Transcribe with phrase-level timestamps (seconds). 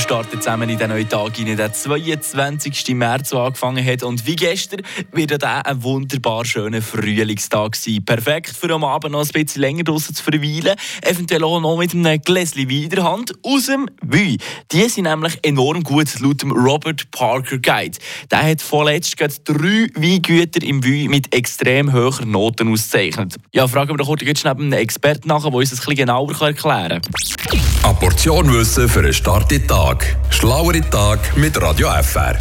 [0.00, 2.94] starten zusammen in den neuen Tag hinein, der 22.
[2.94, 4.02] März, der angefangen hat.
[4.02, 8.04] Und wie gestern wird auch ein wunderbar schöner Frühlingstag sein.
[8.04, 10.76] Perfekt für am Abend noch ein bisschen länger draußen zu verweilen.
[11.02, 14.38] Eventuell auch noch mit einem Gläschen Wein aus dem Wein.
[14.72, 17.98] Die sind nämlich enorm gut, laut dem Robert Parker Guide.
[18.30, 23.36] Der hat vorletzt drei Weingüter im Wein mit extrem hohen Noten ausgezeichnet.
[23.52, 26.40] Ja, fragen wir doch kurz schnell einen Experten nach, der uns das ein bisschen genauer
[26.40, 27.69] erklären kann.
[27.82, 30.16] Eine Portion Wissen für einen starken Tag.
[30.28, 32.36] Schlauere Tag mit Radio FR.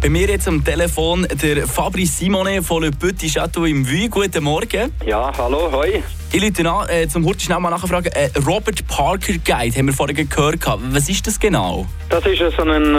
[0.00, 4.08] Bei mir jetzt am Telefon der Fabrice Simone von Le Petit Château im Vuy.
[4.08, 4.92] Guten Morgen.
[5.04, 6.02] Ja, hallo, hoi.
[6.32, 8.12] Ich Leute an, äh, zum Hurti schnell mal nachfragen.
[8.12, 10.58] Äh, Robert Parker Guide haben wir vorhin gehört.
[10.90, 11.86] Was ist das genau?
[12.10, 12.98] Das ist so ein äh,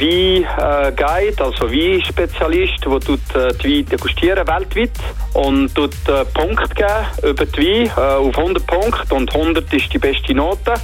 [0.00, 4.90] Wein-Guide, also Weinspezialist, der tut, äh, die Weine degustieren weltweit
[5.34, 9.92] und tut äh, Punkte geben über die Wein äh, auf 100 Punkte und 100 ist
[9.92, 10.74] die beste Note.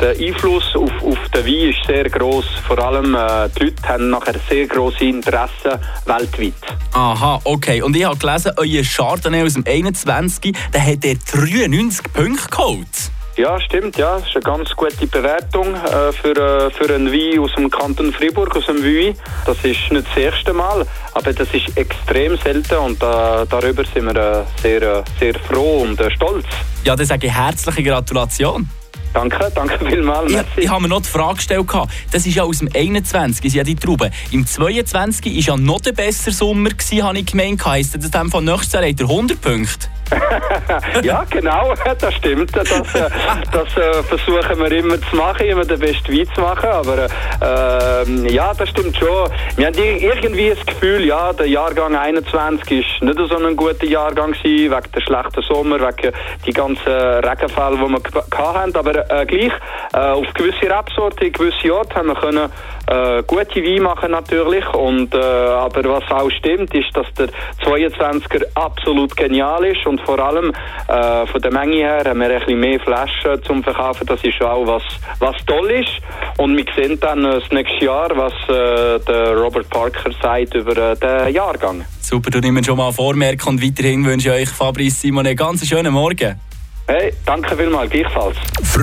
[0.00, 2.46] Der Einfluss auf, auf den Wein ist sehr groß.
[2.66, 6.54] Vor allem äh, die Leute haben nachher sehr große Interesse weltweit.
[6.92, 7.82] Aha, okay.
[7.82, 10.56] Und ich habe gelesen, euer Chardonnay aus dem 21.
[10.72, 13.10] Der hat er 93 Punkte geholt.
[13.36, 14.16] Ja, stimmt, ja.
[14.16, 18.10] Das ist eine ganz gute Bewertung äh, für, äh, für einen Wein aus dem Kanton
[18.10, 19.14] Fribourg, aus dem Wein.
[19.44, 24.06] Das ist nicht das erste Mal, aber das ist extrem selten und äh, darüber sind
[24.06, 26.46] wir äh, sehr, äh, sehr froh und äh, stolz.
[26.84, 28.70] Ja, dann sage ich herzliche Gratulation.
[29.16, 30.30] Danke, danke vielmals.
[30.30, 31.66] Ich, ich habe mir noch die Frage gestellt,
[32.12, 34.12] das ist ja aus dem 21, ist ja die Trauben.
[34.30, 37.64] Im 22 war ja noch der bessere Sommer, habe ich gemeint.
[37.64, 39.88] Heisst das dann von nächstes Jahr 100 Punkte?
[41.02, 42.54] ja, genau, das stimmt.
[42.56, 43.10] Das, äh,
[43.52, 46.68] das äh, versuchen wir immer zu machen, immer den besten Wein zu machen.
[46.68, 49.30] Aber äh, ja, das stimmt schon.
[49.56, 54.32] Wir haben irgendwie das Gefühl, ja, der Jahrgang 21 ist nicht so ein guter Jahrgang
[54.32, 56.14] gewesen, wegen der schlechten Sommer, wegen
[56.46, 58.76] die ganzen Regenfälle, die wir hatten.
[58.76, 59.52] Aber äh, gleich,
[59.92, 62.50] äh, auf gewisse Rebsorten, gewisse Orte haben wir können
[62.86, 64.66] äh, gute Wein machen natürlich.
[64.74, 67.28] Und, äh, aber was auch stimmt, ist, dass der
[67.64, 70.52] 22er absolut genial ist und vor allem
[70.88, 74.06] äh, von der Menge her haben wir ein bisschen mehr Flaschen zum Verkaufen.
[74.06, 74.82] Das ist auch was,
[75.18, 76.00] was toll ist.
[76.38, 80.76] Und wir sehen dann äh, das nächste Jahr, was äh, der Robert Parker sagt über
[80.76, 81.84] äh, den Jahrgang.
[82.00, 85.66] Super, du nimmst schon mal vormerken und weiterhin wünsche ich euch, Fabrice Simon, einen ganz
[85.66, 86.40] schönen Morgen.
[86.88, 88.36] Hey, danke vielmals, gleichfalls.